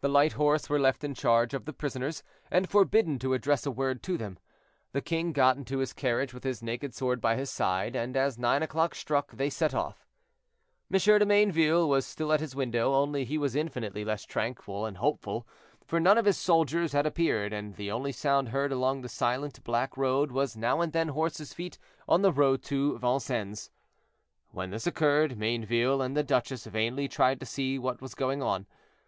The 0.00 0.08
light 0.08 0.32
horse 0.32 0.68
were 0.68 0.80
left 0.80 1.04
in 1.04 1.14
charge 1.14 1.54
of 1.54 1.66
the 1.66 1.72
prisoners, 1.72 2.24
and 2.50 2.68
forbidden 2.68 3.20
to 3.20 3.32
address 3.32 3.64
a 3.64 3.70
word 3.70 4.02
to 4.02 4.18
them. 4.18 4.40
The 4.90 5.00
king 5.00 5.30
got 5.32 5.56
into 5.56 5.78
his 5.78 5.92
carriage 5.92 6.34
with 6.34 6.42
his 6.42 6.64
naked 6.64 6.94
sword 6.96 7.20
by 7.20 7.36
his 7.36 7.48
side, 7.48 7.94
and, 7.94 8.16
as 8.16 8.36
nine 8.36 8.64
o'clock 8.64 8.92
struck, 8.92 9.30
they 9.30 9.48
set 9.50 9.72
off. 9.72 10.04
M. 10.92 10.98
de 10.98 11.24
Mayneville 11.24 11.88
was 11.88 12.04
still 12.04 12.32
at 12.32 12.40
his 12.40 12.56
window, 12.56 12.92
only 12.92 13.24
he 13.24 13.38
was 13.38 13.54
infinitely 13.54 14.04
less 14.04 14.24
tranquil 14.24 14.84
and 14.84 14.96
hopeful, 14.96 15.46
for 15.86 16.00
none 16.00 16.18
of 16.18 16.24
his 16.24 16.38
soldiers 16.38 16.90
had 16.90 17.06
appeared, 17.06 17.52
and 17.52 17.76
the 17.76 17.88
only 17.92 18.10
sound 18.10 18.48
heard 18.48 18.72
along 18.72 19.00
the 19.02 19.08
silent 19.08 19.62
black 19.62 19.96
road 19.96 20.32
was 20.32 20.56
now 20.56 20.80
and 20.80 20.92
then 20.92 21.06
horses' 21.10 21.54
feet 21.54 21.78
on 22.08 22.22
the 22.22 22.32
road 22.32 22.64
to 22.64 22.98
Vincennes. 22.98 23.70
When 24.50 24.70
this 24.70 24.88
occurred, 24.88 25.38
Mayneville 25.38 26.02
and 26.02 26.16
the 26.16 26.24
duchess 26.24 26.66
vainly 26.66 27.06
tried 27.06 27.38
to 27.38 27.46
see 27.46 27.78
what 27.78 28.02
was 28.02 28.16
going 28.16 28.42
on. 28.42 28.66